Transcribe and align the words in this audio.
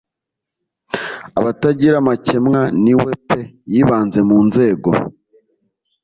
Abatagira 1.39 1.95
amakemwa 1.99 2.59
ni 2.83 2.93
we 3.01 3.11
pe 3.27 3.39
yibanze 3.71 4.19
mu 4.29 4.37
nzego 4.47 4.89